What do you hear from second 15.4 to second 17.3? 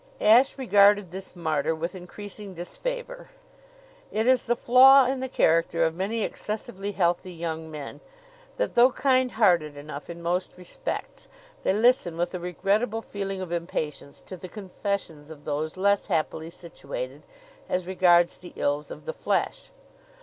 those less happily situated